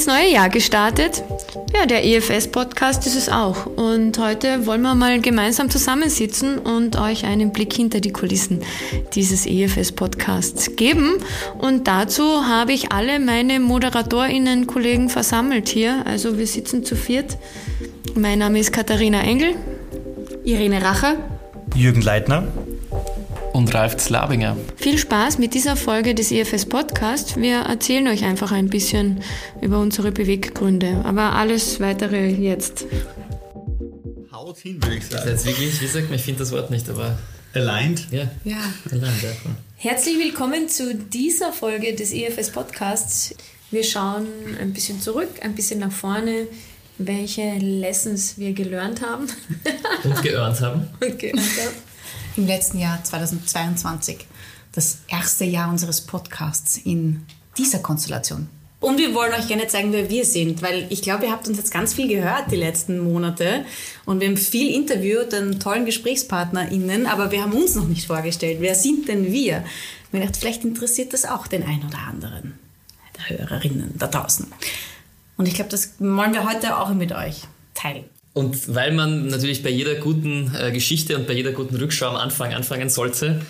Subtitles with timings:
[0.00, 1.22] ins neue Jahr gestartet.
[1.76, 3.66] Ja, der EFS-Podcast ist es auch.
[3.66, 8.62] Und heute wollen wir mal gemeinsam zusammensitzen und euch einen Blick hinter die Kulissen
[9.14, 11.18] dieses EFS-Podcasts geben.
[11.58, 16.06] Und dazu habe ich alle meine ModeratorInnen, Kollegen versammelt hier.
[16.06, 17.36] Also wir sitzen zu viert.
[18.14, 19.54] Mein Name ist Katharina Engel.
[20.44, 21.16] Irene Racher.
[21.74, 22.44] Jürgen Leitner
[23.52, 24.56] und Ralf Slabinger.
[24.76, 27.40] Viel Spaß mit dieser Folge des EFS Podcast.
[27.40, 29.22] Wir erzählen euch einfach ein bisschen
[29.60, 32.86] über unsere Beweggründe, aber alles weitere jetzt.
[34.32, 35.22] Haut hin, würde ich sagen.
[35.24, 37.18] Das ist jetzt wirklich, wie sagt man, ich finde das Wort nicht, aber.
[37.52, 38.06] Aligned?
[38.12, 38.30] Ja.
[38.44, 38.62] Ja.
[38.90, 39.30] Aligned, ja.
[39.76, 43.34] Herzlich willkommen zu dieser Folge des EFS Podcasts.
[43.70, 44.26] Wir schauen
[44.60, 46.46] ein bisschen zurück, ein bisschen nach vorne,
[46.98, 49.26] welche Lessons wir gelernt haben.
[50.04, 50.88] Und geearnt haben.
[51.00, 51.89] Und gelernt haben
[52.36, 54.26] im letzten Jahr 2022,
[54.72, 57.26] das erste Jahr unseres Podcasts in
[57.58, 58.48] dieser Konstellation.
[58.80, 61.58] Und wir wollen euch gerne zeigen, wer wir sind, weil ich glaube, ihr habt uns
[61.58, 63.66] jetzt ganz viel gehört die letzten Monate
[64.06, 68.58] und wir haben viel interviewt an tollen GesprächspartnerInnen, aber wir haben uns noch nicht vorgestellt.
[68.60, 69.64] Wer sind denn wir?
[70.12, 72.58] Ich dachte, vielleicht interessiert das auch den einen oder anderen
[73.18, 74.46] der Hörerinnen da draußen.
[75.36, 77.42] Und ich glaube, das wollen wir heute auch mit euch
[77.74, 78.04] teilen.
[78.40, 82.16] Und weil man natürlich bei jeder guten äh, Geschichte und bei jeder guten Rückschau am
[82.16, 83.42] Anfang anfangen sollte,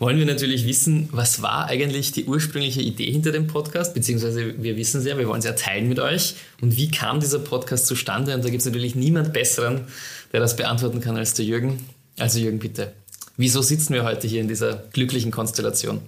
[0.00, 4.76] wollen wir natürlich wissen, was war eigentlich die ursprüngliche Idee hinter dem Podcast, beziehungsweise wir
[4.76, 6.34] wissen es ja, wir wollen es ja teilen mit euch.
[6.60, 8.34] Und wie kam dieser Podcast zustande?
[8.34, 9.82] Und da gibt es natürlich niemand Besseren,
[10.32, 11.78] der das beantworten kann als der Jürgen.
[12.18, 12.92] Also Jürgen, bitte.
[13.36, 16.00] Wieso sitzen wir heute hier in dieser glücklichen Konstellation?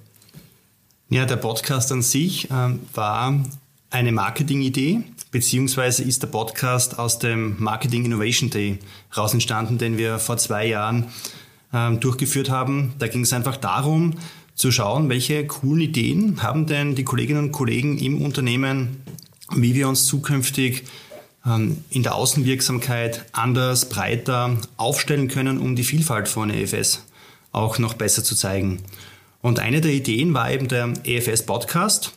[1.11, 3.41] Ja, der Podcast an sich ähm, war
[3.91, 5.05] eine Marketingidee,
[5.37, 8.79] beziehungsweise ist der Podcast aus dem Marketing Innovation Day
[9.15, 11.09] raus entstanden, den wir vor zwei Jahren
[11.75, 12.95] ähm, durchgeführt haben.
[12.99, 14.15] Da ging es einfach darum,
[14.55, 19.03] zu schauen, welche coolen Ideen haben denn die Kolleginnen und Kollegen im Unternehmen,
[19.55, 20.85] wie wir uns zukünftig
[21.45, 27.05] ähm, in der Außenwirksamkeit anders, breiter aufstellen können, um die Vielfalt von EFS
[27.53, 28.79] auch noch besser zu zeigen.
[29.43, 32.15] Und eine der Ideen war eben der EFS Podcast.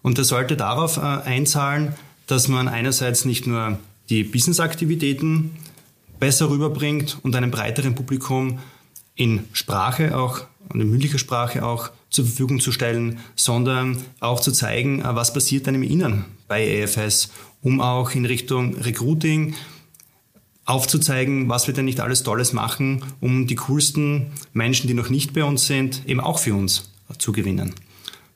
[0.00, 1.92] Und der sollte darauf äh, einzahlen,
[2.32, 3.78] dass man einerseits nicht nur
[4.08, 5.50] die Business-Aktivitäten
[6.18, 8.58] besser rüberbringt und einem breiteren Publikum
[9.14, 14.50] in Sprache auch, und in mündlicher Sprache auch zur Verfügung zu stellen, sondern auch zu
[14.50, 17.28] zeigen, äh, was passiert dann im Innern bei EFS,
[17.60, 19.54] um auch in Richtung Recruiting
[20.64, 25.34] aufzuzeigen, was wir denn nicht alles Tolles machen, um die coolsten Menschen, die noch nicht
[25.34, 27.74] bei uns sind, eben auch für uns zu gewinnen.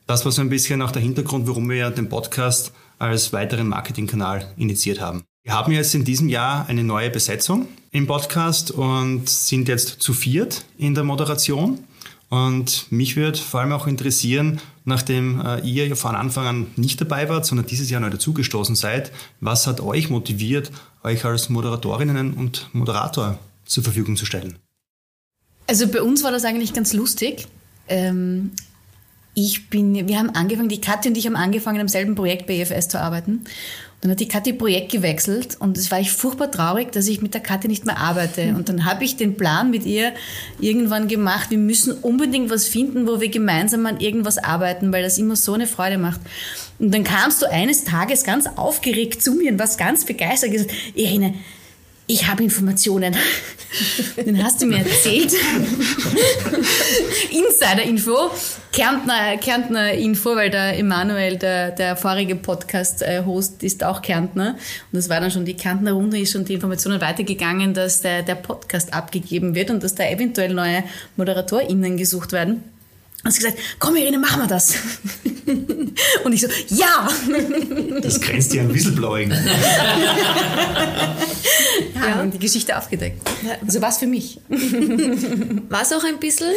[0.05, 3.67] Das war so ein bisschen auch der Hintergrund, warum wir ja den Podcast als weiteren
[3.67, 5.23] Marketingkanal initiiert haben.
[5.43, 10.13] Wir haben jetzt in diesem Jahr eine neue Besetzung im Podcast und sind jetzt zu
[10.13, 11.79] viert in der Moderation.
[12.29, 16.99] Und mich würde vor allem auch interessieren, nachdem äh, ihr ja von Anfang an nicht
[16.99, 20.71] dabei wart, sondern dieses Jahr neu dazugestoßen seid, was hat euch motiviert,
[21.03, 24.57] euch als Moderatorinnen und Moderator zur Verfügung zu stellen?
[25.67, 27.47] Also bei uns war das eigentlich ganz lustig.
[27.87, 28.51] Ähm,
[29.39, 32.55] ich bin, wir haben angefangen, die Kathi und ich haben angefangen, am selben Projekt bei
[32.55, 33.33] EFS zu arbeiten.
[33.33, 33.45] Und
[34.01, 37.35] dann hat die Kathi Projekt gewechselt und es war ich furchtbar traurig, dass ich mit
[37.35, 38.55] der Kathi nicht mehr arbeite.
[38.55, 40.13] Und dann habe ich den Plan mit ihr
[40.59, 45.19] irgendwann gemacht, wir müssen unbedingt was finden, wo wir gemeinsam an irgendwas arbeiten, weil das
[45.19, 46.21] immer so eine Freude macht.
[46.79, 50.53] Und dann kamst du eines Tages ganz aufgeregt zu mir und warst ganz begeistert und
[50.53, 51.35] gesagt, Irene,
[52.07, 53.15] ich habe Informationen.
[54.15, 55.33] Dann hast du mir erzählt.
[57.31, 58.31] Insider-Info,
[58.71, 64.51] Kärntner, Kärntner Info, weil der Emanuel, der, der vorige Podcast-Host, ist auch Kärntner.
[64.91, 68.23] Und das war dann schon die Kärntner Runde, ist schon die Informationen weitergegangen, dass der,
[68.23, 70.83] der Podcast abgegeben wird und dass da eventuell neue
[71.17, 72.63] ModeratorInnen gesucht werden.
[73.27, 74.75] Und sie gesagt, komm Irene, machen wir das.
[76.23, 77.09] Und ich so, ja!
[78.01, 79.31] Das grenzt ja an Whistleblowing.
[79.31, 79.39] ja,
[81.93, 82.21] ja.
[82.21, 83.21] Und die Geschichte aufgedeckt.
[83.65, 84.39] Also was für mich.
[85.67, 86.53] Was auch ein bisschen.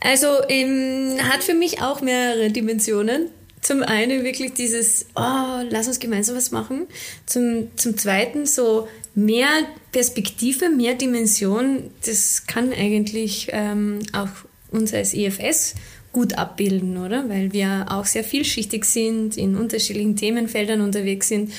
[0.00, 3.28] Also ähm, hat für mich auch mehrere Dimensionen.
[3.62, 6.88] Zum einen wirklich dieses, oh, lass uns gemeinsam was machen.
[7.24, 9.46] Zum, zum zweiten so mehr
[9.92, 11.92] Perspektive, mehr Dimension.
[12.04, 14.26] Das kann eigentlich ähm, auch
[14.72, 15.74] uns als EFS
[16.12, 17.28] gut abbilden, oder?
[17.28, 21.52] Weil wir auch sehr vielschichtig sind, in unterschiedlichen Themenfeldern unterwegs sind.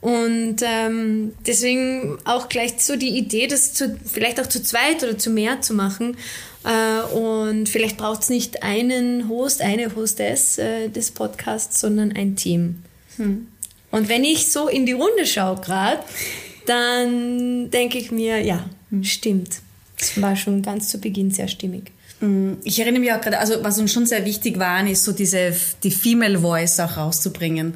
[0.00, 5.16] Und ähm, deswegen auch gleich so die Idee, das zu, vielleicht auch zu zweit oder
[5.16, 6.18] zu mehr zu machen.
[6.64, 12.36] Äh, und vielleicht braucht es nicht einen Host, eine Hostess äh, des Podcasts, sondern ein
[12.36, 12.82] Team.
[13.16, 13.48] Hm.
[13.90, 16.02] Und wenn ich so in die Runde schaue gerade,
[16.66, 19.04] dann denke ich mir, ja, hm.
[19.04, 19.60] stimmt.
[19.98, 21.92] Das war schon ganz zu Beginn sehr stimmig.
[22.24, 25.12] Mm, ich erinnere mich auch gerade, also was uns schon sehr wichtig war, ist so
[25.12, 27.74] diese, die Female Voice auch rauszubringen.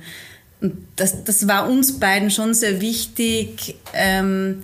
[0.61, 4.63] Und das, das war uns beiden schon sehr wichtig, ähm,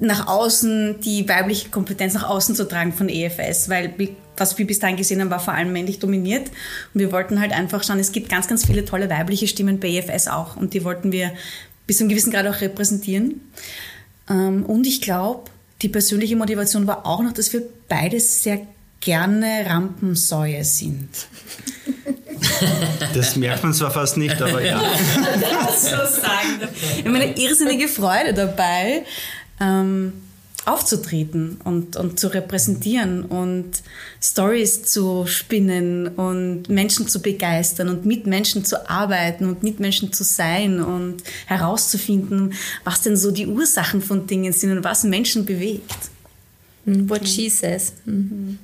[0.00, 3.92] nach außen die weibliche Kompetenz nach außen zu tragen von EFS, weil
[4.36, 6.48] was wir bis dahin gesehen haben, war vor allem männlich dominiert.
[6.94, 9.88] Und wir wollten halt einfach schauen, es gibt ganz, ganz viele tolle weibliche Stimmen bei
[9.88, 10.56] EFS auch.
[10.56, 11.32] Und die wollten wir
[11.88, 13.40] bis zu einem gewissen Grad auch repräsentieren.
[14.30, 15.50] Ähm, und ich glaube,
[15.82, 18.60] die persönliche Motivation war auch noch, dass wir beides sehr
[19.00, 21.08] gerne Rampensäue sind.
[23.14, 24.80] Das merkt man zwar fast nicht, aber ja.
[25.66, 26.68] Das so sagen.
[26.98, 29.04] Ich habe eine irrsinnige Freude dabei,
[29.60, 30.12] ähm,
[30.64, 33.82] aufzutreten und, und zu repräsentieren und
[34.22, 40.12] Stories zu spinnen und Menschen zu begeistern und mit Menschen zu arbeiten und mit Menschen
[40.12, 42.54] zu sein und herauszufinden,
[42.84, 46.10] was denn so die Ursachen von Dingen sind und was Menschen bewegt.
[46.84, 47.92] What she says.
[48.04, 48.58] Mhm.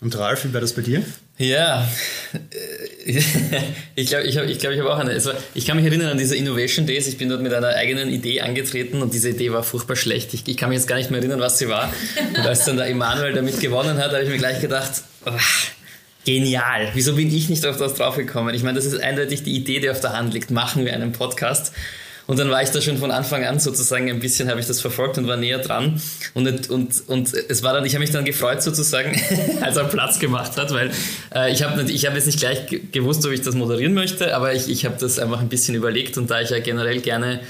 [0.00, 1.02] Und Ralf, wie war das bei dir?
[1.36, 1.86] Ja,
[3.94, 5.10] ich glaube, ich habe ich glaub, ich hab auch eine.
[5.10, 7.06] Also ich kann mich erinnern an diese Innovation Days.
[7.06, 10.32] Ich bin dort mit einer eigenen Idee angetreten und diese Idee war furchtbar schlecht.
[10.32, 11.92] Ich, ich kann mich jetzt gar nicht mehr erinnern, was sie war.
[12.28, 15.32] Und als dann der Emanuel damit gewonnen hat, habe ich mir gleich gedacht, oh,
[16.24, 16.90] genial.
[16.94, 18.54] Wieso bin ich nicht auf das draufgekommen?
[18.54, 20.50] Ich meine, das ist eindeutig die Idee, die auf der Hand liegt.
[20.50, 21.72] Machen wir einen Podcast.
[22.30, 24.80] Und dann war ich da schon von Anfang an sozusagen ein bisschen, habe ich das
[24.80, 26.00] verfolgt und war näher dran.
[26.32, 29.20] Und, und, und es war dann, ich habe mich dann gefreut sozusagen,
[29.60, 30.92] als er Platz gemacht hat, weil
[31.34, 34.54] äh, ich habe ich hab jetzt nicht gleich gewusst, ob ich das moderieren möchte, aber
[34.54, 37.40] ich, ich habe das einfach ein bisschen überlegt und da ich ja generell gerne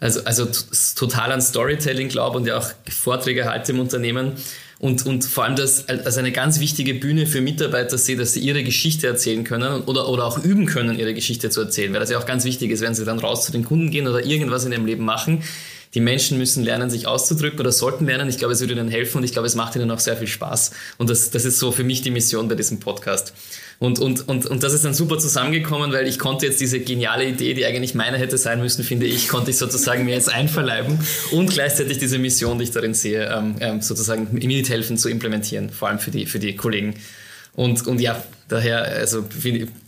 [0.00, 0.48] also, also
[0.96, 4.32] total an Storytelling glaube und ja auch Vorträge halte im Unternehmen,
[4.84, 8.40] und, und vor allem das als eine ganz wichtige Bühne für Mitarbeiter sehe, dass sie
[8.40, 12.10] ihre Geschichte erzählen können oder, oder auch üben können, ihre Geschichte zu erzählen, weil das
[12.10, 14.66] ja auch ganz wichtig ist, wenn sie dann raus zu den Kunden gehen oder irgendwas
[14.66, 15.42] in ihrem Leben machen.
[15.94, 18.28] Die Menschen müssen lernen, sich auszudrücken oder sollten lernen.
[18.28, 20.26] Ich glaube, es würde ihnen helfen und ich glaube, es macht ihnen auch sehr viel
[20.26, 20.72] Spaß.
[20.98, 23.32] Und das, das ist so für mich die Mission bei diesem Podcast.
[23.78, 27.26] Und, und, und, und das ist dann super zusammengekommen, weil ich konnte jetzt diese geniale
[27.26, 30.98] Idee, die eigentlich meine hätte sein müssen, finde ich, konnte ich sozusagen mir jetzt einverleiben
[31.32, 35.88] und gleichzeitig diese Mission, die ich darin sehe, ähm, ähm sozusagen mithelfen zu implementieren, vor
[35.88, 36.94] allem für die, für die Kollegen.
[37.54, 39.24] Und, und ja, daher, also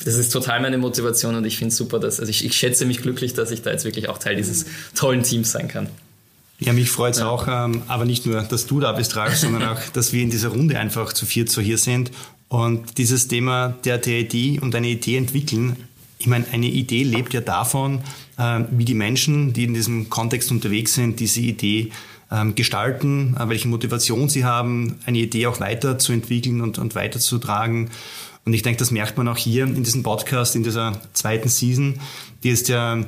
[0.05, 2.87] das ist total meine Motivation und ich finde es super, dass, also ich, ich schätze
[2.87, 5.89] mich glücklich, dass ich da jetzt wirklich auch Teil dieses tollen Teams sein kann.
[6.59, 7.29] Ja, mich freut es ja.
[7.29, 10.31] auch, ähm, aber nicht nur, dass du da bist, Ralf, sondern auch, dass wir in
[10.31, 12.11] dieser Runde einfach zu viert so hier sind
[12.49, 15.77] und dieses Thema der TID und eine Idee entwickeln,
[16.19, 18.01] ich meine, eine Idee lebt ja davon,
[18.39, 21.91] äh, wie die Menschen, die in diesem Kontext unterwegs sind, diese Idee
[22.31, 27.91] ähm, gestalten, äh, welche Motivation sie haben, eine Idee auch weiterzuentwickeln und, und weiterzutragen.
[28.45, 32.01] Und ich denke, das merkt man auch hier in diesem Podcast, in dieser zweiten Season,
[32.43, 33.05] die jetzt ja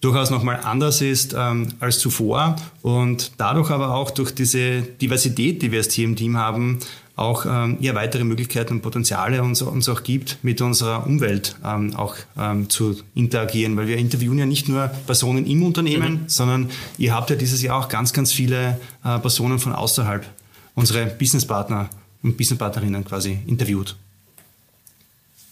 [0.00, 5.70] durchaus nochmal anders ist ähm, als zuvor und dadurch aber auch durch diese Diversität, die
[5.72, 6.78] wir jetzt hier im Team haben,
[7.16, 11.94] auch ähm, ja, weitere Möglichkeiten und Potenziale uns, uns auch gibt, mit unserer Umwelt ähm,
[11.94, 16.28] auch ähm, zu interagieren, weil wir interviewen ja nicht nur Personen im Unternehmen, mhm.
[16.28, 20.26] sondern ihr habt ja dieses Jahr auch ganz, ganz viele äh, Personen von außerhalb,
[20.74, 21.90] unsere Businesspartner
[22.22, 23.96] und Businesspartnerinnen quasi interviewt.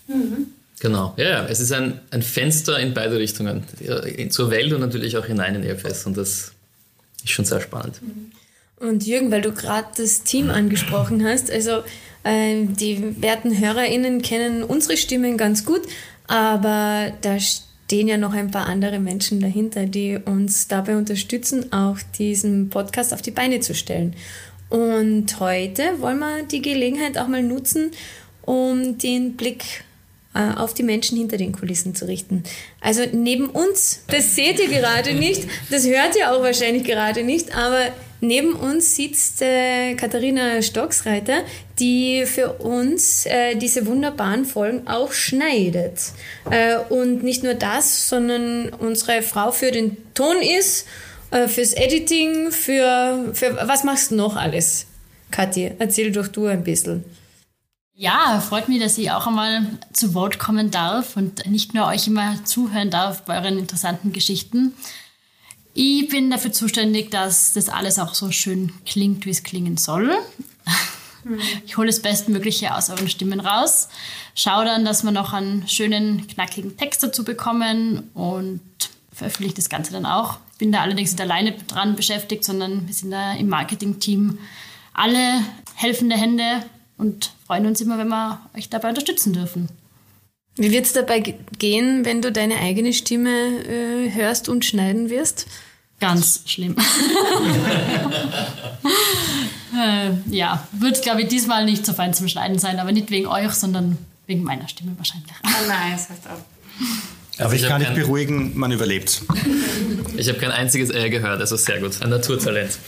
[0.06, 0.46] Mhm.
[0.80, 3.64] Genau, ja, ja, es ist ein, ein Fenster in beide Richtungen,
[4.30, 6.52] zur Welt und natürlich auch hinein in EFS und das
[7.24, 8.00] ist schon sehr spannend.
[8.00, 8.32] Mhm.
[8.80, 11.82] Und Jürgen, weil du gerade das Team angesprochen hast, also
[12.22, 15.82] äh, die werten HörerInnen kennen unsere Stimmen ganz gut,
[16.28, 21.98] aber da stehen ja noch ein paar andere Menschen dahinter, die uns dabei unterstützen, auch
[22.18, 24.14] diesen Podcast auf die Beine zu stellen.
[24.68, 27.90] Und heute wollen wir die Gelegenheit auch mal nutzen,
[28.42, 29.84] um den Blick
[30.34, 32.44] auf die Menschen hinter den Kulissen zu richten.
[32.80, 37.56] Also neben uns, das seht ihr gerade nicht, das hört ihr auch wahrscheinlich gerade nicht,
[37.56, 41.42] aber Neben uns sitzt äh, Katharina Stocksreiter,
[41.78, 46.00] die für uns äh, diese wunderbaren Folgen auch schneidet.
[46.50, 50.86] Äh, und nicht nur das, sondern unsere Frau für den Ton ist,
[51.30, 54.86] äh, fürs Editing, für, für was machst du noch alles?
[55.30, 57.04] Kathi, erzähl doch du ein bisschen.
[58.00, 62.06] Ja, freut mich, dass ich auch einmal zu Wort kommen darf und nicht nur euch
[62.06, 64.72] immer zuhören darf bei euren interessanten Geschichten.
[65.74, 70.16] Ich bin dafür zuständig, dass das alles auch so schön klingt, wie es klingen soll.
[71.66, 73.88] Ich hole das Bestmögliche aus euren Stimmen raus.
[74.36, 78.60] Schaue dann, dass wir noch einen schönen, knackigen Text dazu bekommen und
[79.12, 80.38] veröffentliche das Ganze dann auch.
[80.58, 84.38] Bin da allerdings nicht alleine dran beschäftigt, sondern wir sind da im Marketing-Team
[84.94, 85.42] alle
[85.74, 86.62] helfende Hände
[86.98, 89.68] und freuen uns immer, wenn wir euch dabei unterstützen dürfen.
[90.56, 91.20] Wie wird es dabei
[91.58, 95.46] gehen, wenn du deine eigene Stimme äh, hörst und schneiden wirst?
[96.00, 96.76] Ganz schlimm.
[99.76, 103.26] äh, ja, wird, glaube ich, diesmal nicht so fein zum Schneiden sein, aber nicht wegen
[103.26, 105.32] euch, sondern wegen meiner Stimme wahrscheinlich.
[105.44, 106.42] Oh nein, das heißt auch.
[107.38, 109.22] Aber ich, ich kann dich kein- beruhigen, man überlebt.
[110.16, 112.02] Ich habe kein einziges Äh gehört, also sehr gut.
[112.02, 112.78] Ein Naturtalent.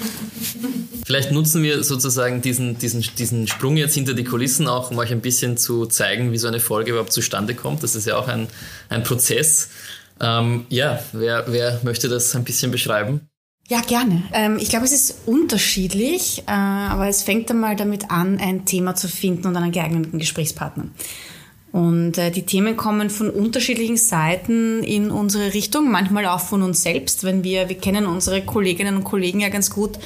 [1.07, 5.11] Vielleicht nutzen wir sozusagen diesen, diesen, diesen Sprung jetzt hinter die Kulissen auch, um euch
[5.12, 7.83] ein bisschen zu zeigen, wie so eine Folge überhaupt zustande kommt.
[7.83, 8.49] Das ist ja auch ein,
[8.88, 9.69] ein Prozess.
[10.21, 13.23] Ähm, ja, wer, wer möchte das ein bisschen beschreiben?
[13.69, 14.25] Ja, gerne.
[14.33, 18.95] Ähm, ich glaube, es ist unterschiedlich, äh, aber es fängt einmal damit an, ein Thema
[18.97, 20.87] zu finden und einen geeigneten Gesprächspartner.
[21.72, 26.82] Und äh, die Themen kommen von unterschiedlichen Seiten in unsere Richtung, manchmal auch von uns
[26.82, 29.98] selbst, wenn wir, wir kennen unsere Kolleginnen und Kollegen ja ganz gut.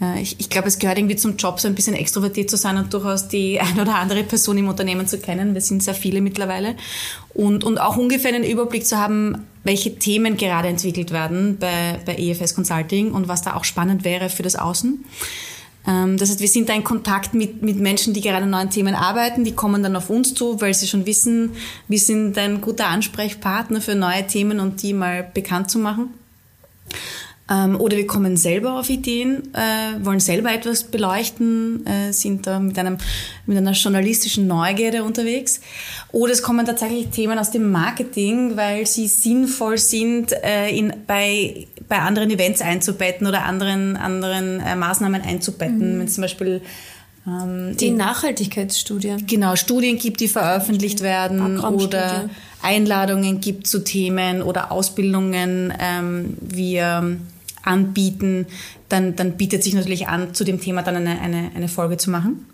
[0.00, 2.78] Äh, ich, ich glaube, es gehört irgendwie zum Job, so ein bisschen extrovertiert zu sein
[2.78, 5.54] und durchaus die ein oder andere Person im Unternehmen zu kennen.
[5.54, 6.74] Wir sind sehr viele mittlerweile.
[7.34, 12.16] Und, und auch ungefähr einen Überblick zu haben, welche Themen gerade entwickelt werden bei, bei
[12.16, 15.04] EFS Consulting und was da auch spannend wäre für das Außen.
[15.86, 18.70] Ähm, Das heißt, wir sind da in Kontakt mit, mit Menschen, die gerade an neuen
[18.70, 19.44] Themen arbeiten.
[19.44, 21.52] Die kommen dann auf uns zu, weil sie schon wissen,
[21.88, 26.14] wir sind ein guter Ansprechpartner für neue Themen und die mal bekannt zu machen.
[27.50, 32.58] Ähm, Oder wir kommen selber auf Ideen, äh, wollen selber etwas beleuchten, äh, sind da
[32.58, 32.96] mit, einem,
[33.44, 35.60] mit einer journalistischen Neugierde unterwegs.
[36.10, 41.66] Oder es kommen tatsächlich Themen aus dem Marketing, weil sie sinnvoll sind, äh, in, bei,
[41.86, 45.98] bei anderen Events einzubetten oder anderen, anderen äh, Maßnahmen einzubetten.
[45.98, 46.62] Wenn es zum Beispiel
[47.26, 49.16] ähm, Die Nachhaltigkeitsstudie.
[49.26, 52.30] genau Studien gibt, die veröffentlicht werden oder
[52.62, 57.18] Einladungen gibt zu Themen oder Ausbildungen ähm, wir
[57.64, 58.46] anbieten,
[58.88, 62.10] dann, dann bietet sich natürlich an, zu dem Thema dann eine, eine, eine Folge zu
[62.10, 62.46] machen.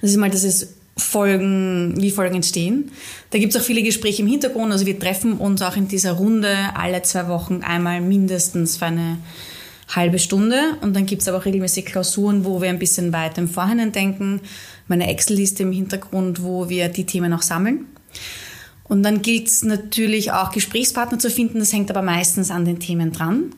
[0.00, 2.90] Das ist mal, dass es Folgen, wie Folgen entstehen.
[3.30, 4.72] Da gibt es auch viele Gespräche im Hintergrund.
[4.72, 9.18] Also wir treffen uns auch in dieser Runde alle zwei Wochen einmal mindestens für eine
[9.94, 10.58] halbe Stunde.
[10.80, 13.92] Und dann gibt es aber auch regelmäßig Klausuren, wo wir ein bisschen weiter im Vorhinein
[13.92, 14.40] denken.
[14.88, 17.86] Meine Excel-Liste im Hintergrund, wo wir die Themen auch sammeln.
[18.84, 21.58] Und dann gilt es natürlich auch Gesprächspartner zu finden.
[21.58, 23.52] Das hängt aber meistens an den Themen dran.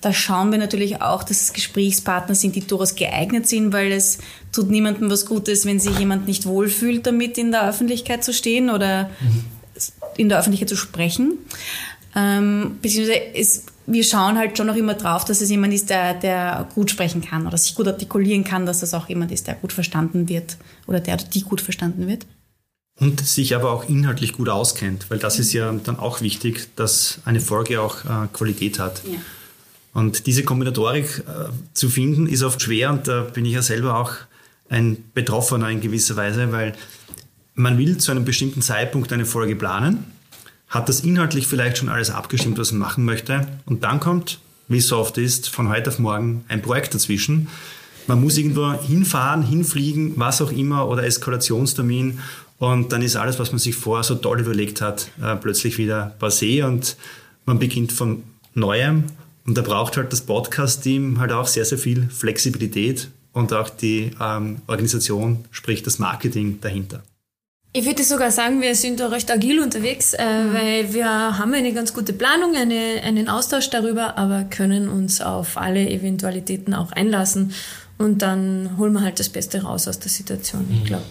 [0.00, 4.18] Da schauen wir natürlich auch, dass es Gesprächspartner sind, die durchaus geeignet sind, weil es
[4.52, 8.70] tut niemandem was Gutes, wenn sich jemand nicht wohlfühlt, damit in der Öffentlichkeit zu stehen
[8.70, 9.10] oder
[10.16, 11.38] in der Öffentlichkeit zu sprechen.
[12.14, 16.14] Ähm, beziehungsweise es, wir schauen halt schon noch immer drauf, dass es jemand ist, der,
[16.14, 19.54] der gut sprechen kann oder sich gut artikulieren kann, dass das auch jemand ist, der
[19.54, 22.26] gut verstanden wird oder der oder die gut verstanden wird.
[22.98, 27.18] Und sich aber auch inhaltlich gut auskennt, weil das ist ja dann auch wichtig, dass
[27.26, 29.02] eine Folge auch äh, Qualität hat.
[29.04, 29.18] Ja.
[29.96, 33.98] Und diese Kombinatorik äh, zu finden, ist oft schwer und da bin ich ja selber
[33.98, 34.12] auch
[34.68, 36.74] ein Betroffener in gewisser Weise, weil
[37.54, 40.04] man will zu einem bestimmten Zeitpunkt eine Folge planen,
[40.68, 44.38] hat das inhaltlich vielleicht schon alles abgestimmt, was man machen möchte und dann kommt,
[44.68, 47.48] wie es so oft ist, von heute auf morgen ein Projekt dazwischen.
[48.06, 52.20] Man muss irgendwo hinfahren, hinfliegen, was auch immer oder Eskalationstermin
[52.58, 56.14] und dann ist alles, was man sich vorher so toll überlegt hat, äh, plötzlich wieder
[56.20, 56.98] passé und
[57.46, 59.04] man beginnt von Neuem
[59.46, 64.10] und da braucht halt das Podcast-Team halt auch sehr, sehr viel Flexibilität und auch die
[64.20, 67.02] ähm, Organisation, sprich das Marketing dahinter.
[67.72, 71.74] Ich würde sogar sagen, wir sind da recht agil unterwegs, äh, weil wir haben eine
[71.74, 77.52] ganz gute Planung, eine, einen Austausch darüber, aber können uns auf alle Eventualitäten auch einlassen
[77.98, 81.04] und dann holen wir halt das Beste raus aus der Situation, ich glaube.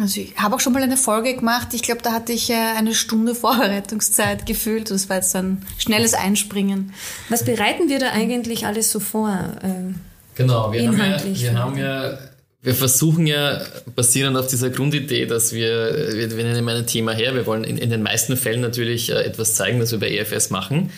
[0.00, 1.68] Also ich habe auch schon mal eine Folge gemacht.
[1.72, 4.90] Ich glaube, da hatte ich äh, eine Stunde Vorbereitungszeit gefühlt.
[4.90, 6.92] Das war jetzt ein schnelles Einspringen.
[7.28, 9.56] Was bereiten wir da eigentlich alles so vor?
[9.62, 9.96] Ähm,
[10.40, 12.18] Genau, wir, haben ja, wir haben ja,
[12.62, 13.60] wir versuchen ja,
[13.94, 17.76] basierend auf dieser Grundidee, dass wir, wir, wir nehmen ein Thema her, wir wollen in,
[17.76, 20.90] in den meisten Fällen natürlich äh, etwas zeigen, das wir bei EFS machen.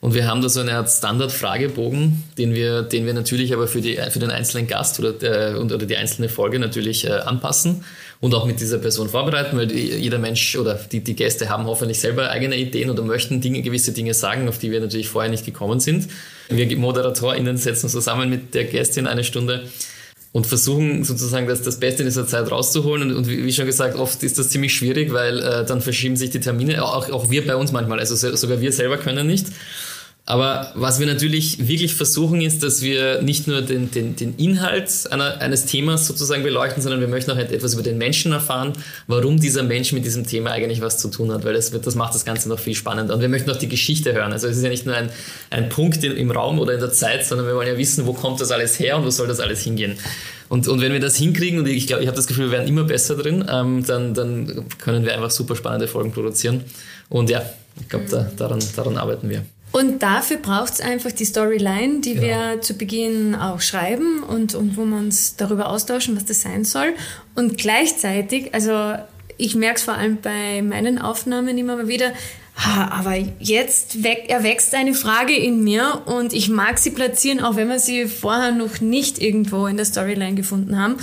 [0.00, 3.80] Und wir haben da so eine Art Standard-Fragebogen, den wir, den wir natürlich aber für,
[3.80, 7.84] die, für den einzelnen Gast oder, der, oder die einzelne Folge natürlich äh, anpassen
[8.20, 12.00] und auch mit dieser Person vorbereiten, weil jeder Mensch oder die, die Gäste haben hoffentlich
[12.00, 15.46] selber eigene Ideen oder möchten Dinge, gewisse Dinge sagen, auf die wir natürlich vorher nicht
[15.46, 16.08] gekommen sind.
[16.48, 19.66] Wir ModeratorInnen setzen uns zusammen mit der Gästin eine Stunde
[20.32, 23.10] und versuchen sozusagen das, das Beste in dieser Zeit rauszuholen.
[23.10, 26.30] Und, und wie schon gesagt, oft ist das ziemlich schwierig, weil äh, dann verschieben sich
[26.30, 29.46] die Termine, auch, auch wir bei uns manchmal, also sogar wir selber können nicht.
[30.28, 35.10] Aber was wir natürlich wirklich versuchen, ist, dass wir nicht nur den, den, den Inhalt
[35.10, 38.74] einer, eines Themas sozusagen beleuchten, sondern wir möchten auch etwas über den Menschen erfahren,
[39.06, 41.94] warum dieser Mensch mit diesem Thema eigentlich was zu tun hat, weil das, wird, das
[41.94, 43.14] macht das Ganze noch viel spannender.
[43.14, 44.34] Und wir möchten auch die Geschichte hören.
[44.34, 45.08] Also es ist ja nicht nur ein,
[45.48, 48.12] ein Punkt in, im Raum oder in der Zeit, sondern wir wollen ja wissen, wo
[48.12, 49.96] kommt das alles her und wo soll das alles hingehen.
[50.50, 52.68] Und, und wenn wir das hinkriegen, und ich glaube, ich habe das Gefühl, wir werden
[52.68, 56.64] immer besser drin, ähm, dann, dann können wir einfach super spannende Folgen produzieren.
[57.08, 57.48] Und ja,
[57.80, 59.42] ich glaube, da, daran, daran arbeiten wir.
[59.70, 62.26] Und dafür braucht es einfach die Storyline, die Genau.
[62.26, 66.64] wir zu Beginn auch schreiben und, und wo wir uns darüber austauschen, was das sein
[66.64, 66.94] soll.
[67.34, 68.94] Und gleichzeitig, also
[69.36, 72.12] ich merke es vor allem bei meinen Aufnahmen immer mal wieder,
[72.90, 77.78] Aber jetzt erwächst eine Frage in mir und ich mag sie platzieren, auch wenn wir
[77.78, 80.96] sie vorher noch nicht irgendwo in der Storyline gefunden haben.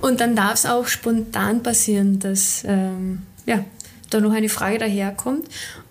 [0.00, 3.64] Und dann darf es auch spontan passieren, dass ähm, ja,
[4.10, 5.46] da noch eine Frage daherkommt.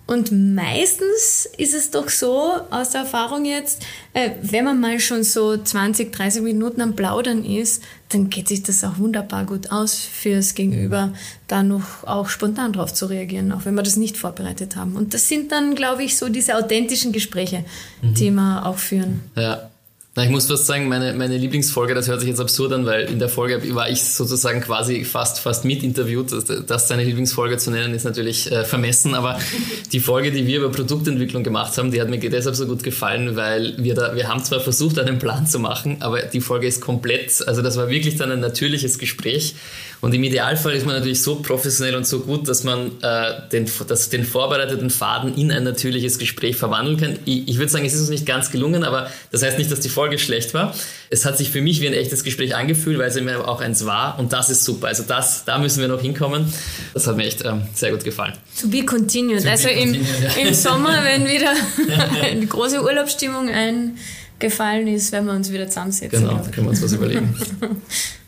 [0.08, 3.82] Und meistens ist es doch so, aus der Erfahrung jetzt,
[4.14, 8.62] äh, wenn man mal schon so 20, 30 Minuten am Plaudern ist, dann geht sich
[8.62, 11.14] das auch wunderbar gut aus fürs Gegenüber,
[11.48, 14.96] da noch auch spontan drauf zu reagieren, auch wenn wir das nicht vorbereitet haben.
[14.96, 17.66] Und das sind dann, glaube ich, so diese authentischen Gespräche,
[18.04, 18.14] mhm.
[18.14, 19.22] die wir auch führen.
[19.36, 19.72] Ja,
[20.18, 23.10] na, ich muss fast sagen, meine, meine Lieblingsfolge, das hört sich jetzt absurd an, weil
[23.10, 26.32] in der Folge war ich sozusagen quasi fast, fast mitinterviewt.
[26.68, 29.38] Das seine Lieblingsfolge zu nennen, ist natürlich äh, vermessen, aber
[29.92, 33.36] die Folge, die wir über Produktentwicklung gemacht haben, die hat mir deshalb so gut gefallen,
[33.36, 36.80] weil wir da, wir haben zwar versucht, einen Plan zu machen, aber die Folge ist
[36.80, 39.56] komplett, also das war wirklich dann ein natürliches Gespräch
[40.02, 43.70] und im Idealfall ist man natürlich so professionell und so gut, dass man äh, den,
[43.88, 47.20] dass den vorbereiteten Faden in ein natürliches Gespräch verwandeln kann.
[47.26, 49.80] Ich, ich würde sagen, es ist uns nicht ganz gelungen, aber das heißt nicht, dass
[49.80, 50.76] die Folge schlecht war.
[51.10, 53.86] Es hat sich für mich wie ein echtes Gespräch angefühlt, weil es mir auch eins
[53.86, 54.88] war und das ist super.
[54.88, 56.54] Also das, da müssen wir noch hinkommen.
[56.94, 58.34] Das hat mir echt ähm, sehr gut gefallen.
[58.62, 59.44] To be continued.
[59.44, 60.48] To also be im, continued, ja.
[60.48, 61.54] im Sommer, wenn wieder
[62.22, 66.20] eine große Urlaubsstimmung eingefallen ist, werden wir uns wieder zusammensetzen.
[66.20, 67.36] Genau, da können wir uns was überlegen.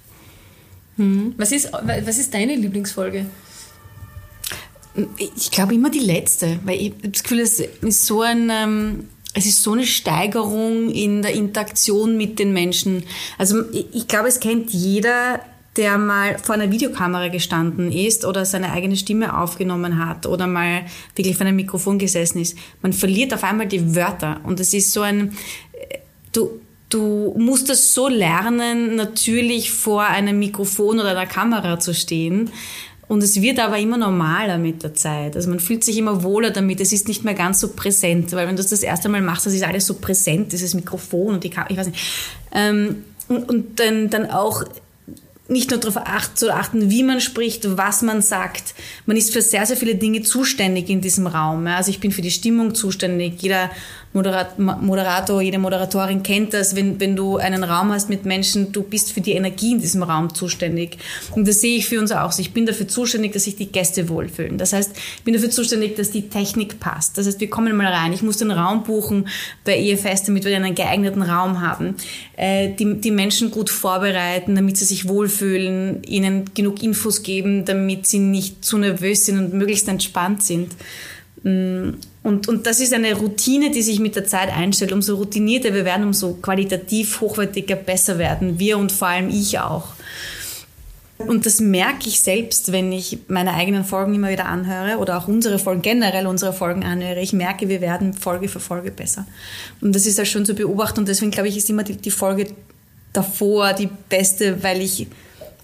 [0.98, 1.34] Hm.
[1.38, 3.26] Was, ist, was ist deine Lieblingsfolge?
[5.36, 9.08] Ich glaube immer die letzte, weil ich habe das Gefühl, es ist so ein, ähm,
[9.36, 13.04] es ist so eine Steigerung in der Interaktion mit den Menschen.
[13.38, 15.40] Also ich, ich glaube, es kennt jeder,
[15.76, 20.86] der mal vor einer Videokamera gestanden ist oder seine eigene Stimme aufgenommen hat oder mal
[21.16, 22.58] wirklich vor einem Mikrofon gesessen ist.
[22.82, 25.34] Man verliert auf einmal die Wörter und es ist so ein,
[25.74, 26.00] äh,
[26.32, 32.50] du, Du musst es so lernen, natürlich vor einem Mikrofon oder einer Kamera zu stehen.
[33.08, 35.36] Und es wird aber immer normaler mit der Zeit.
[35.36, 36.82] Also man fühlt sich immer wohler damit.
[36.82, 39.46] Es ist nicht mehr ganz so präsent, weil wenn du das das erste Mal machst,
[39.46, 42.00] das ist alles so präsent, dieses Mikrofon und die Kamera, ich weiß nicht.
[42.52, 44.64] Ähm, und, und dann, dann auch
[45.50, 48.76] nicht nur darauf acht, zu achten, wie man spricht, was man sagt.
[49.06, 51.68] Man ist für sehr, sehr viele Dinge zuständig in diesem Raum.
[51.68, 53.42] Also ich bin für die Stimmung zuständig.
[53.42, 53.70] Jeder
[54.14, 59.12] Moderator, jede Moderatorin kennt das, wenn, wenn du einen Raum hast mit Menschen, du bist
[59.12, 60.98] für die Energie in diesem Raum zuständig.
[61.36, 62.38] Und das sehe ich für uns auch.
[62.40, 64.58] Ich bin dafür zuständig, dass sich die Gäste wohlfühlen.
[64.58, 67.18] Das heißt, ich bin dafür zuständig, dass die Technik passt.
[67.18, 68.14] Das heißt, wir kommen mal rein.
[68.14, 69.28] Ich muss den Raum buchen
[69.64, 71.96] bei EFS, damit wir einen geeigneten Raum haben.
[72.38, 78.08] Äh, die, die Menschen gut vorbereiten, damit sie sich wohlfühlen, ihnen genug Infos geben, damit
[78.08, 80.72] sie nicht zu nervös sind und möglichst entspannt sind.
[81.44, 84.92] Und, und das ist eine Routine, die sich mit der Zeit einstellt.
[84.92, 89.94] Umso routinierter wir werden, umso qualitativ hochwertiger besser werden wir und vor allem ich auch.
[91.20, 95.28] Und das merke ich selbst, wenn ich meine eigenen Folgen immer wieder anhöre oder auch
[95.28, 97.22] unsere Folgen, generell unsere Folgen anhöre.
[97.22, 99.26] Ich merke, wir werden Folge für Folge besser.
[99.82, 101.00] Und das ist halt schon zu beobachten.
[101.00, 102.48] Und deswegen glaube ich, ist immer die, die Folge
[103.14, 105.08] davor die beste, weil ich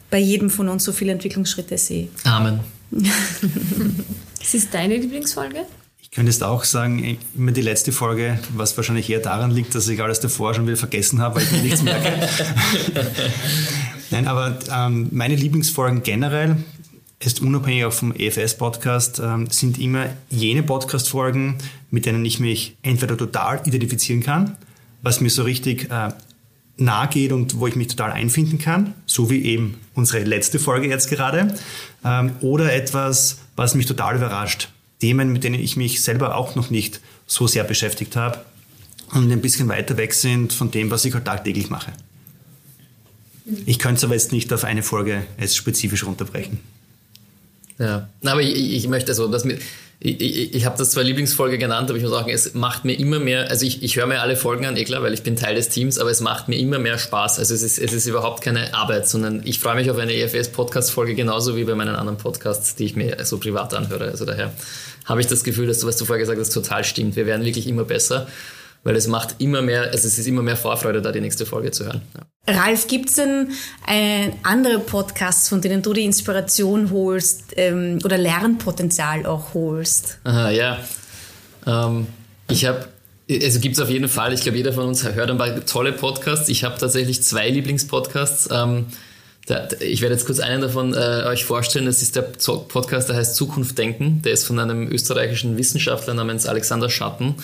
[0.10, 2.08] bei jedem von uns so viele Entwicklungsschritte sehe.
[2.24, 2.62] Amen.
[4.52, 5.66] Ist deine Lieblingsfolge?
[6.02, 9.88] Ich könnte jetzt auch sagen, immer die letzte Folge, was wahrscheinlich eher daran liegt, dass
[9.88, 12.12] ich alles davor schon wieder vergessen habe, weil ich mir nichts merke.
[14.12, 16.58] Nein, aber ähm, meine Lieblingsfolgen generell,
[17.20, 21.58] ist unabhängig auch vom EFS-Podcast, ähm, sind immer jene Podcast-Folgen,
[21.90, 24.58] mit denen ich mich entweder total identifizieren kann,
[25.02, 26.10] was mir so richtig äh,
[26.78, 30.90] nahe geht und wo ich mich total einfinden kann, so wie eben unsere letzte Folge
[30.90, 31.56] jetzt gerade,
[32.04, 34.70] ähm, oder etwas, was mich total überrascht.
[35.00, 38.40] Themen, mit denen ich mich selber auch noch nicht so sehr beschäftigt habe
[39.12, 41.92] und ein bisschen weiter weg sind von dem, was ich halt tagtäglich mache.
[43.66, 46.60] Ich könnte es aber jetzt nicht auf eine Folge jetzt spezifisch runterbrechen.
[47.78, 49.62] Ja, aber ich, ich möchte so, dass mit,
[50.04, 53.00] ich, ich, ich habe das zwar Lieblingsfolge genannt, aber ich muss sagen, es macht mir
[53.00, 55.38] immer mehr, also ich, ich höre mir alle Folgen an, eh klar, weil ich bin
[55.38, 57.40] Teil des Teams, aber es macht mir immer mehr Spaß.
[57.40, 61.16] Also es ist, es ist überhaupt keine Arbeit, sondern ich freue mich auf eine EFS-Podcast-Folge
[61.16, 64.10] genauso wie bei meinen anderen Podcasts, die ich mir so privat anhöre.
[64.10, 64.52] Also daher
[65.06, 67.16] habe ich das Gefühl, dass du, was du vorher gesagt hast, total stimmt.
[67.16, 68.28] Wir werden wirklich immer besser
[68.84, 71.72] weil es macht immer mehr, also es ist immer mehr Vorfreude, da die nächste Folge
[71.72, 72.02] zu hören.
[72.16, 72.56] Ja.
[72.56, 73.52] Ralf, gibt es denn
[73.88, 80.20] äh, andere Podcasts, von denen du die Inspiration holst ähm, oder Lernpotenzial auch holst?
[80.26, 80.80] Aha, ja.
[81.66, 82.08] Ähm,
[82.50, 82.88] ich habe
[83.32, 84.34] also gibt es auf jeden Fall.
[84.34, 86.50] Ich glaube, jeder von uns hört ein paar tolle Podcasts.
[86.50, 88.50] Ich habe tatsächlich zwei Lieblingspodcasts.
[88.52, 88.88] Ähm,
[89.48, 91.86] der, ich werde jetzt kurz einen davon äh, euch vorstellen.
[91.86, 94.22] Das ist der Podcast, der heißt Zukunft denken.
[94.24, 97.36] Der ist von einem österreichischen Wissenschaftler namens Alexander Schatten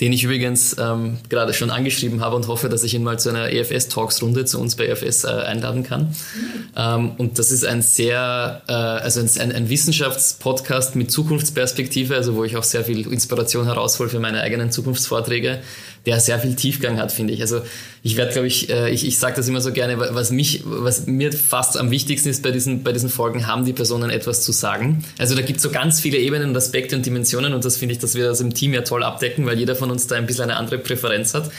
[0.00, 3.30] den ich übrigens ähm, gerade schon angeschrieben habe und hoffe, dass ich ihn mal zu
[3.30, 6.02] einer EFS-Talks-Runde zu uns bei EFS äh, einladen kann.
[6.02, 6.14] Mhm.
[6.76, 12.44] Ähm, und das ist ein sehr, äh, also ein, ein Wissenschaftspodcast mit Zukunftsperspektive, also wo
[12.44, 15.58] ich auch sehr viel Inspiration heraushole für meine eigenen Zukunftsvorträge
[16.08, 17.42] der sehr viel Tiefgang hat, finde ich.
[17.42, 17.60] Also
[18.02, 21.06] ich werde, glaube ich, äh, ich, ich sage das immer so gerne, was mich, was
[21.06, 24.52] mir fast am wichtigsten ist bei diesen, bei diesen Folgen, haben die Personen etwas zu
[24.52, 25.04] sagen.
[25.18, 27.92] Also da gibt es so ganz viele Ebenen und Aspekte und Dimensionen und das finde
[27.92, 30.24] ich, dass wir das im Team ja toll abdecken, weil jeder von uns da ein
[30.24, 31.50] bisschen eine andere Präferenz hat.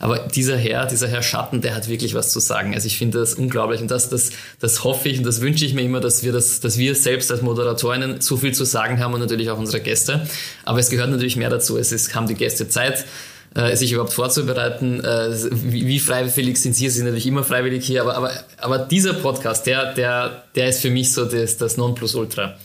[0.00, 2.74] Aber dieser Herr, dieser Herr Schatten, der hat wirklich was zu sagen.
[2.74, 5.72] Also ich finde das unglaublich und das, das, das hoffe ich und das wünsche ich
[5.72, 9.14] mir immer, dass wir das, dass wir selbst als Moderatorinnen so viel zu sagen haben
[9.14, 10.26] und natürlich auch unsere Gäste.
[10.66, 11.78] Aber es gehört natürlich mehr dazu.
[11.78, 13.06] Es ist, haben die Gäste Zeit
[13.54, 15.00] äh, sich überhaupt vorzubereiten.
[15.00, 16.88] Äh, wie, wie, freiwillig sind Sie?
[16.88, 20.80] Sie sind natürlich immer freiwillig hier, aber, aber, aber dieser Podcast, der, der, der ist
[20.80, 22.56] für mich so das, das Nonplusultra.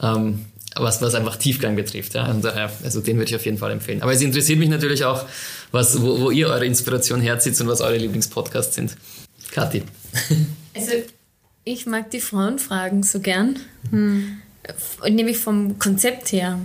[0.00, 0.46] Ähm,
[0.78, 2.14] was, was einfach Tiefgang betrifft.
[2.14, 2.30] Ja?
[2.30, 4.02] Und daher, also den würde ich auf jeden Fall empfehlen.
[4.02, 5.24] Aber es interessiert mich natürlich auch,
[5.72, 8.96] was, wo, wo ihr eure Inspiration herzieht und was eure Lieblingspodcasts sind.
[9.52, 9.82] Kathi.
[10.74, 10.92] Also
[11.64, 13.58] ich mag die Frauenfragen so gern.
[13.90, 14.36] Hm.
[15.08, 16.58] Nämlich vom Konzept her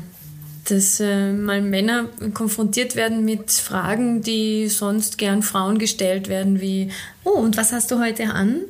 [0.69, 6.91] dass äh, mal Männer konfrontiert werden mit Fragen, die sonst gern Frauen gestellt werden, wie,
[7.24, 8.62] oh, und was hast du heute an?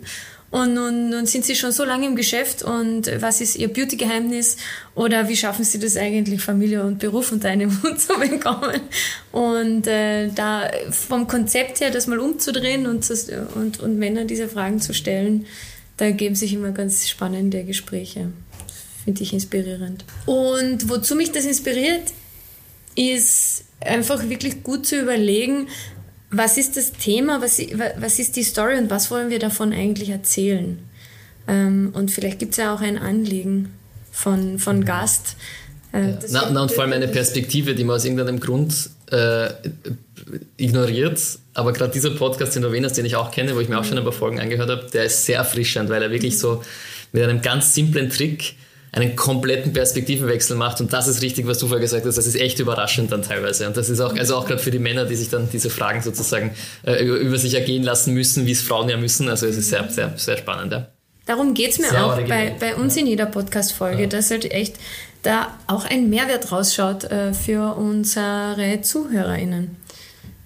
[0.52, 4.58] Und nun, nun sind sie schon so lange im Geschäft und was ist ihr Beauty-Geheimnis?
[4.96, 8.82] Oder wie schaffen sie das eigentlich, Familie und Beruf unter einen Hut zu bekommen?
[9.32, 13.10] Und äh, da vom Konzept her, das mal umzudrehen und,
[13.56, 15.46] und, und Männer diese Fragen zu stellen,
[15.96, 18.28] da geben sich immer ganz spannende Gespräche
[19.04, 20.06] finde ich inspirierend.
[20.26, 22.04] Und wozu mich das inspiriert,
[22.96, 25.68] ist einfach wirklich gut zu überlegen,
[26.30, 27.60] was ist das Thema, was,
[27.98, 30.80] was ist die Story und was wollen wir davon eigentlich erzählen.
[31.48, 33.74] Ähm, und vielleicht gibt es ja auch ein Anliegen
[34.12, 35.36] von, von Gast.
[35.92, 39.50] Äh, na, na, und vor allem eine Perspektive, die man aus irgendeinem Grund äh,
[40.56, 41.20] ignoriert.
[41.54, 43.78] Aber gerade dieser Podcast, den du erwähnt hast, den ich auch kenne, wo ich mir
[43.78, 46.64] auch schon ein paar Folgen angehört habe, der ist sehr erfrischend, weil er wirklich so
[47.12, 48.56] mit einem ganz simplen Trick
[48.94, 50.82] einen kompletten Perspektivenwechsel macht.
[50.82, 52.18] Und das ist richtig, was du vorher gesagt hast.
[52.18, 53.68] Das ist echt überraschend dann teilweise.
[53.68, 56.02] Und das ist auch, also auch gerade für die Männer, die sich dann diese Fragen
[56.02, 56.52] sozusagen
[56.84, 59.30] äh, über sich ergehen lassen müssen, wie es Frauen ja müssen.
[59.30, 60.74] Also es ist sehr, sehr, sehr spannend.
[60.74, 60.88] Ja.
[61.26, 64.08] Darum geht es mir sehr auch bei, bei uns in jeder Podcast-Folge, ja.
[64.08, 64.76] dass halt echt
[65.24, 69.78] da auch ein Mehrwert rausschaut äh, für unsere ZuhörerInnen.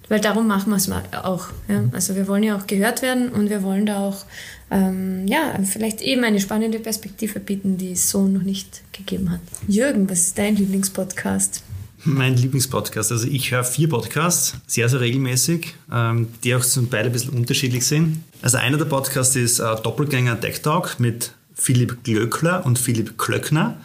[0.08, 1.48] Weil darum machen wir es auch.
[1.68, 1.82] Ja?
[1.92, 4.24] Also wir wollen ja auch gehört werden und wir wollen da auch
[4.70, 9.40] ähm, ja, vielleicht eben eine spannende Perspektive bieten, die es so noch nicht gegeben hat.
[9.68, 11.62] Jürgen, was ist dein Lieblingspodcast?
[12.04, 13.12] Mein Lieblingspodcast.
[13.12, 17.34] Also ich höre vier Podcasts, sehr, sehr regelmäßig, ähm, die auch zum Teil ein bisschen
[17.34, 18.22] unterschiedlich sind.
[18.42, 23.76] Also einer der Podcasts ist äh, Doppelgänger Tech Talk mit Philipp Glöckler und Philipp Klöckner.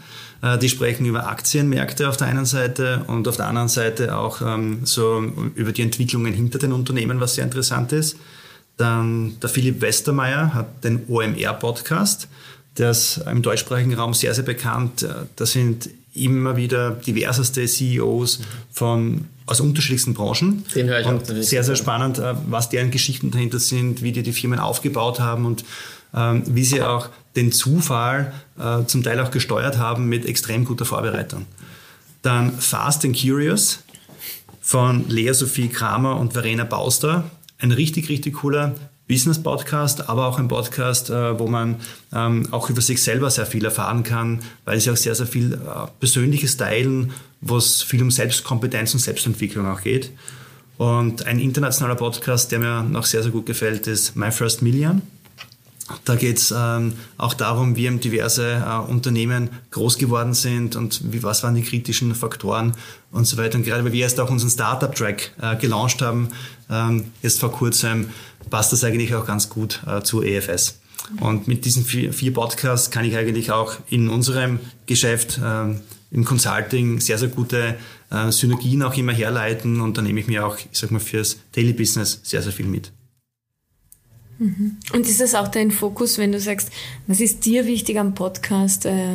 [0.42, 4.42] Äh, die sprechen über Aktienmärkte auf der einen Seite und auf der anderen Seite auch
[4.42, 5.24] ähm, so
[5.56, 8.18] über die Entwicklungen hinter den Unternehmen, was sehr interessant ist.
[8.82, 12.28] Dann der Philipp Westermeier hat den OMR-Podcast.
[12.80, 15.06] Der ist im deutschsprachigen Raum sehr, sehr bekannt.
[15.36, 18.40] Da sind immer wieder diverseste CEOs
[18.72, 20.66] von, aus unterschiedlichsten Branchen.
[20.74, 21.36] Den höre ich und auch.
[21.44, 25.46] Sehr, sehr spannend, äh, was deren Geschichten dahinter sind, wie die die Firmen aufgebaut haben
[25.46, 25.64] und
[26.16, 30.86] ähm, wie sie auch den Zufall äh, zum Teil auch gesteuert haben mit extrem guter
[30.86, 31.46] Vorbereitung.
[32.24, 33.84] Dann Fast and Curious
[34.60, 37.30] von Lea Sophie Kramer und Verena Bauster
[37.62, 38.76] ein richtig, richtig cooler
[39.08, 41.76] Business-Podcast, aber auch ein Podcast, äh, wo man
[42.14, 45.54] ähm, auch über sich selber sehr viel erfahren kann, weil sie auch sehr, sehr viel
[45.54, 45.58] äh,
[46.00, 50.12] Persönliches teilen, wo es viel um Selbstkompetenz und Selbstentwicklung auch geht.
[50.78, 55.02] Und ein internationaler Podcast, der mir noch sehr, sehr gut gefällt, ist My First Million.
[56.06, 61.24] Da geht es ähm, auch darum, wie diverse äh, Unternehmen groß geworden sind und wie,
[61.24, 62.74] was waren die kritischen Faktoren
[63.12, 63.58] und so weiter.
[63.58, 66.30] Und gerade weil wir erst auch unseren Startup-Track äh, gelauncht haben,
[66.70, 68.10] ähm, jetzt vor kurzem,
[68.50, 70.80] passt das eigentlich auch ganz gut äh, zu EFS.
[71.20, 75.76] Und mit diesen vier, vier, Podcasts kann ich eigentlich auch in unserem Geschäft äh,
[76.12, 77.76] im Consulting sehr, sehr gute
[78.12, 81.38] äh, Synergien auch immer herleiten und da nehme ich mir auch, ich sag mal, fürs
[81.54, 82.92] Daily Business sehr, sehr viel mit.
[84.42, 84.78] Mhm.
[84.94, 86.72] Und ist das auch dein Fokus, wenn du sagst,
[87.06, 89.06] was ist dir wichtig am Podcast äh,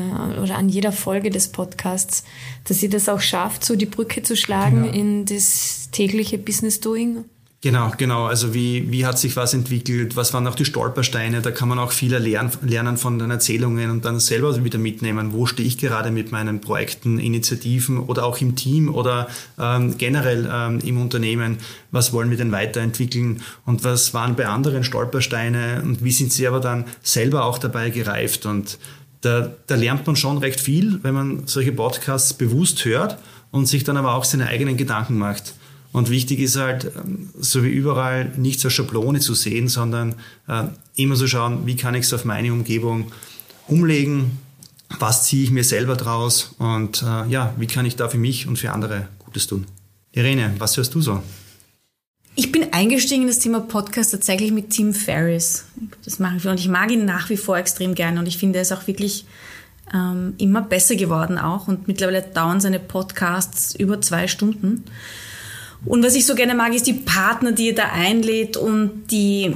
[0.40, 2.22] oder an jeder Folge des Podcasts,
[2.62, 4.94] dass sie das auch schafft, so die Brücke zu schlagen genau.
[4.94, 7.24] in das tägliche Business Doing?
[7.62, 8.26] Genau, genau.
[8.26, 10.14] Also wie, wie hat sich was entwickelt?
[10.14, 11.40] Was waren auch die Stolpersteine?
[11.40, 15.32] Da kann man auch viel lernen, lernen von den Erzählungen und dann selber wieder mitnehmen.
[15.32, 20.48] Wo stehe ich gerade mit meinen Projekten, Initiativen oder auch im Team oder ähm, generell
[20.52, 21.56] ähm, im Unternehmen?
[21.90, 23.42] Was wollen wir denn weiterentwickeln?
[23.64, 25.82] Und was waren bei anderen Stolpersteine?
[25.82, 28.44] Und wie sind sie aber dann selber auch dabei gereift?
[28.44, 28.78] Und
[29.22, 33.16] da, da lernt man schon recht viel, wenn man solche Podcasts bewusst hört
[33.50, 35.54] und sich dann aber auch seine eigenen Gedanken macht.
[35.96, 40.14] Und wichtig ist halt, ähm, so wie überall, nicht zur Schablone zu sehen, sondern
[40.46, 43.10] äh, immer so schauen, wie kann ich es auf meine Umgebung
[43.66, 44.32] umlegen,
[44.98, 48.46] was ziehe ich mir selber draus und äh, ja, wie kann ich da für mich
[48.46, 49.64] und für andere Gutes tun.
[50.12, 51.22] Irene, was hörst du so?
[52.34, 55.64] Ich bin eingestiegen in das Thema Podcast tatsächlich mit Tim Ferriss.
[56.04, 58.58] Das mache ich und ich mag ihn nach wie vor extrem gerne und ich finde,
[58.58, 59.24] er ist auch wirklich
[59.94, 64.84] ähm, immer besser geworden auch und mittlerweile dauern seine Podcasts über zwei Stunden.
[65.84, 69.54] Und was ich so gerne mag, ist die Partner, die er da einlädt und die,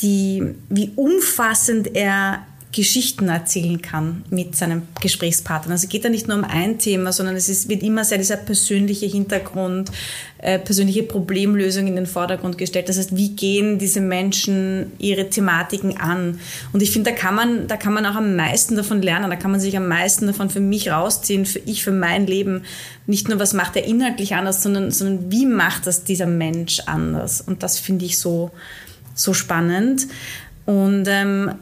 [0.00, 2.46] die, wie umfassend er
[2.76, 5.72] Geschichten erzählen kann mit seinem Gesprächspartner.
[5.72, 8.36] Also geht da nicht nur um ein Thema, sondern es ist, wird immer sehr dieser
[8.36, 9.90] persönliche Hintergrund,
[10.36, 12.90] äh, persönliche Problemlösung in den Vordergrund gestellt.
[12.90, 16.38] Das heißt, wie gehen diese Menschen ihre Thematiken an?
[16.74, 19.30] Und ich finde, da kann man, da kann man auch am meisten davon lernen.
[19.30, 22.64] Da kann man sich am meisten davon für mich rausziehen, für ich, für mein Leben.
[23.06, 27.40] Nicht nur, was macht er inhaltlich anders, sondern, sondern wie macht das dieser Mensch anders?
[27.40, 28.50] Und das finde ich so,
[29.14, 30.08] so spannend.
[30.66, 31.52] Und ähm,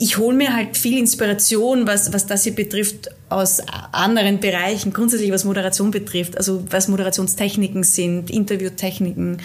[0.00, 3.60] ich hole mir halt viel Inspiration, was, was das hier betrifft, aus
[3.92, 9.42] anderen Bereichen, grundsätzlich was Moderation betrifft, also was Moderationstechniken sind, Interviewtechniken.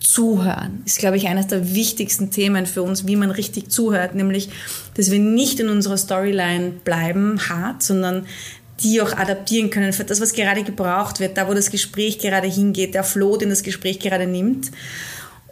[0.00, 4.48] Zuhören ist, glaube ich, eines der wichtigsten Themen für uns, wie man richtig zuhört, nämlich,
[4.94, 8.26] dass wir nicht in unserer Storyline bleiben, hart, sondern
[8.80, 12.48] die auch adaptieren können für das, was gerade gebraucht wird, da wo das Gespräch gerade
[12.48, 14.72] hingeht, der Flow, den das Gespräch gerade nimmt.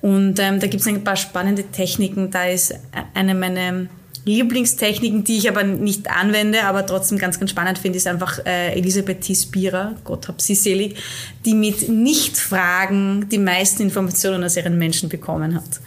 [0.01, 2.33] Und ähm, da gibt es ein paar spannende Techniken.
[2.33, 2.75] Da ist
[3.15, 3.87] eine meiner
[4.35, 8.73] Lieblingstechniken, die ich aber nicht anwende, aber trotzdem ganz, ganz spannend finde, ist einfach äh,
[8.73, 9.35] Elisabeth T.
[9.35, 10.97] Spierer, Gott hab sie selig,
[11.45, 15.81] die mit Nichtfragen die meisten Informationen aus ihren Menschen bekommen hat.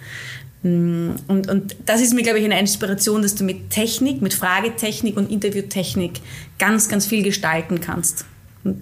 [0.63, 4.33] Mm, und, und das ist mir, glaube ich, eine Inspiration, dass du mit Technik, mit
[4.33, 6.21] Fragetechnik und Interviewtechnik
[6.57, 8.25] ganz, ganz viel gestalten kannst.
[8.63, 8.81] Und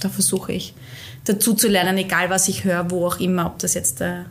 [0.00, 0.74] da versuche ich
[1.24, 4.24] dazu zu lernen, egal was ich höre, wo auch immer, ob das jetzt äh,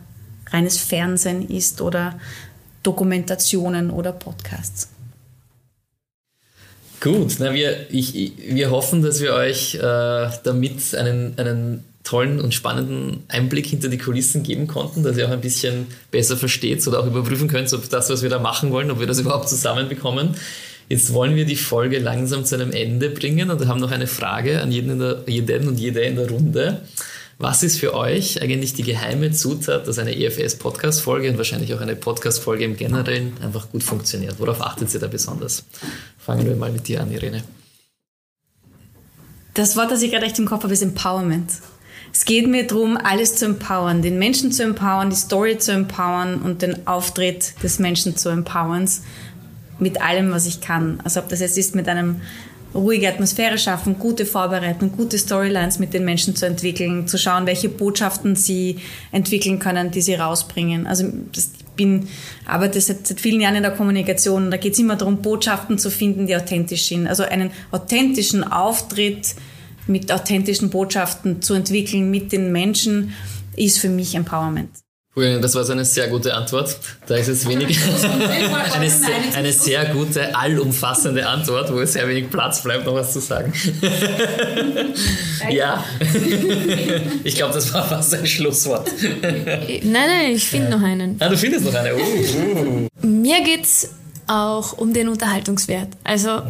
[0.50, 2.18] reines Fernsehen ist oder
[2.82, 4.88] Dokumentationen oder Podcasts.
[7.00, 12.54] Gut, na, wir, ich, wir hoffen, dass wir euch äh, damit einen, einen tollen und
[12.54, 17.00] spannenden Einblick hinter die Kulissen geben konnten, dass ihr auch ein bisschen besser versteht oder
[17.00, 20.34] auch überprüfen könnt, ob das, was wir da machen wollen, ob wir das überhaupt zusammenbekommen.
[20.88, 24.62] Jetzt wollen wir die Folge langsam zu einem Ende bringen und haben noch eine Frage
[24.62, 26.80] an jeden, der, jeden und jede in der Runde.
[27.40, 31.94] Was ist für euch eigentlich die geheime Zutat, dass eine EFS-Podcast-Folge und wahrscheinlich auch eine
[31.94, 34.40] Podcast-Folge im Generellen einfach gut funktioniert?
[34.40, 35.64] Worauf achtet ihr da besonders?
[36.18, 37.44] Fangen wir mal mit dir an, Irene.
[39.54, 41.52] Das Wort, das ich gerade echt im Kopf habe, ist Empowerment.
[42.12, 46.42] Es geht mir darum, alles zu empowern, den Menschen zu empowern, die Story zu empowern
[46.42, 48.90] und den Auftritt des Menschen zu empowern
[49.78, 51.00] mit allem, was ich kann.
[51.04, 52.20] Also ob das jetzt ist mit einem
[52.74, 57.68] ruhige Atmosphäre schaffen, gute Vorbereitung, gute Storylines mit den Menschen zu entwickeln, zu schauen, welche
[57.68, 58.78] Botschaften sie
[59.12, 60.86] entwickeln können, die sie rausbringen.
[60.86, 62.08] Also ich bin,
[62.46, 64.50] arbeite seit, seit vielen Jahren in der Kommunikation.
[64.50, 67.06] Da geht es immer darum, Botschaften zu finden, die authentisch sind.
[67.06, 69.34] Also einen authentischen Auftritt
[69.86, 73.14] mit authentischen Botschaften zu entwickeln mit den Menschen
[73.56, 74.70] ist für mich Empowerment.
[75.40, 76.76] Das war so eine sehr gute Antwort.
[77.06, 77.78] Da ist es wenig.
[78.74, 83.12] eine, sehr, eine sehr gute, allumfassende Antwort, wo es sehr wenig Platz bleibt, noch was
[83.12, 83.52] zu sagen.
[85.50, 85.84] ja.
[87.24, 88.90] ich glaube, das war fast ein Schlusswort.
[89.22, 91.16] nein, nein, ich finde noch einen.
[91.20, 91.94] Ah, du findest noch eine.
[91.94, 93.06] Uh, uh.
[93.06, 93.90] Mir geht es
[94.26, 95.88] auch um den Unterhaltungswert.
[96.04, 96.42] Also.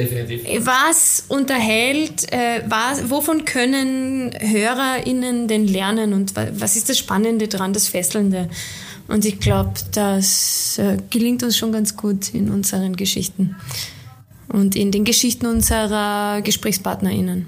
[0.00, 0.66] Definitiv.
[0.66, 7.72] Was unterhält, äh, was, wovon können HörerInnen denn lernen und was ist das Spannende dran,
[7.72, 8.48] das Fesselnde?
[9.08, 13.56] Und ich glaube, das äh, gelingt uns schon ganz gut in unseren Geschichten
[14.48, 17.46] und in den Geschichten unserer GesprächspartnerInnen.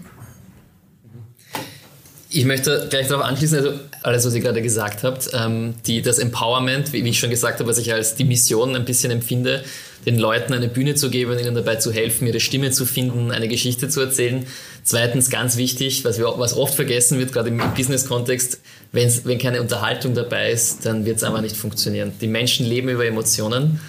[2.35, 6.19] Ich möchte gleich darauf anschließen, also alles, was ihr gerade gesagt habt, ähm, die, das
[6.19, 9.63] Empowerment, wie, ich schon gesagt habe, was ich als die Mission ein bisschen empfinde,
[10.07, 13.49] den Leuten eine Bühne zu geben, ihnen dabei zu helfen, ihre Stimme zu finden, eine
[13.49, 14.47] Geschichte zu erzählen.
[14.83, 18.61] Zweitens, ganz wichtig, was, wir, was oft vergessen wird, gerade im Business-Kontext,
[18.93, 22.13] wenn keine Unterhaltung dabei ist, dann wird es einfach nicht funktionieren.
[22.21, 23.81] Die Menschen leben über Emotionen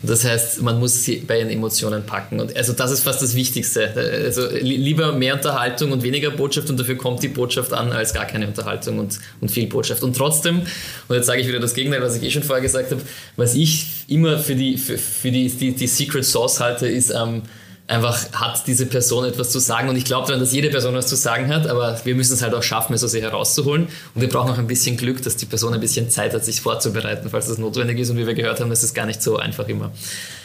[0.00, 2.38] das heißt, man muss sie bei ihren Emotionen packen.
[2.38, 3.92] Und also das ist fast das Wichtigste.
[4.24, 8.24] Also lieber mehr Unterhaltung und weniger Botschaft und dafür kommt die Botschaft an, als gar
[8.24, 10.04] keine Unterhaltung und, und viel Botschaft.
[10.04, 10.62] Und trotzdem,
[11.08, 13.02] und jetzt sage ich wieder das Gegenteil, was ich eh schon vorher gesagt habe,
[13.36, 17.42] was ich immer für die, für, für die, die, die Secret Sauce halte, ist ähm,
[17.88, 19.88] einfach hat diese Person etwas zu sagen.
[19.88, 22.42] Und ich glaube daran, dass jede Person was zu sagen hat, aber wir müssen es
[22.42, 23.88] halt auch schaffen, es aus ihr herauszuholen.
[24.14, 26.60] Und wir brauchen auch ein bisschen Glück, dass die Person ein bisschen Zeit hat, sich
[26.60, 28.10] vorzubereiten, falls das notwendig ist.
[28.10, 29.90] Und wie wir gehört haben, ist gar nicht so einfach immer.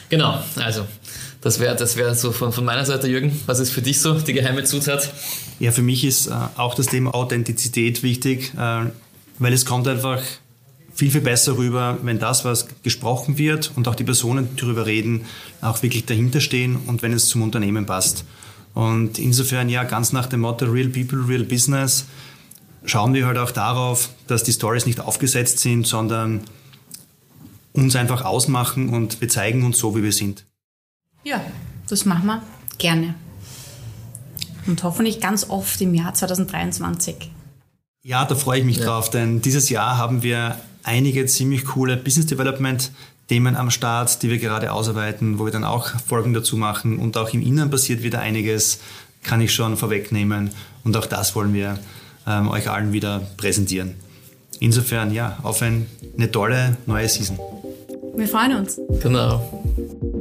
[0.09, 0.85] Genau, also
[1.41, 3.37] das wäre das wär so von, von meiner Seite, Jürgen.
[3.45, 5.11] Was ist für dich so die geheime Zutat?
[5.59, 8.53] Ja, für mich ist äh, auch das Thema Authentizität wichtig.
[8.57, 8.85] Äh,
[9.39, 10.21] weil es kommt einfach
[10.95, 14.85] viel, viel besser rüber, wenn das, was gesprochen wird und auch die Personen, die darüber
[14.85, 15.25] reden,
[15.61, 18.25] auch wirklich dahinter stehen und wenn es zum Unternehmen passt.
[18.73, 22.05] Und insofern, ja, ganz nach dem Motto Real People, Real Business,
[22.85, 26.41] schauen wir halt auch darauf, dass die Stories nicht aufgesetzt sind, sondern
[27.73, 30.45] uns einfach ausmachen und wir zeigen uns so, wie wir sind.
[31.23, 31.41] Ja,
[31.87, 32.43] das machen wir
[32.77, 33.15] gerne.
[34.67, 37.31] Und hoffentlich ganz oft im Jahr 2023.
[38.03, 38.85] Ja, da freue ich mich ja.
[38.85, 42.91] drauf, denn dieses Jahr haben wir einige ziemlich coole Business Development
[43.27, 47.17] Themen am Start, die wir gerade ausarbeiten, wo wir dann auch Folgen dazu machen und
[47.17, 48.79] auch im Inneren passiert wieder einiges,
[49.23, 50.51] kann ich schon vorwegnehmen
[50.83, 51.79] und auch das wollen wir
[52.27, 53.95] ähm, euch allen wieder präsentieren.
[54.59, 57.39] Insofern ja, auf ein, eine tolle neue Season.
[58.15, 58.79] Wir freuen uns.
[59.01, 60.11] Genau.